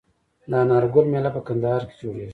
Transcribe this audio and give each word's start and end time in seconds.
د 0.49 0.51
انار 0.61 0.85
ګل 0.93 1.05
میله 1.13 1.29
په 1.35 1.41
کندهار 1.47 1.81
کې 1.87 1.95
جوړیږي. 2.01 2.29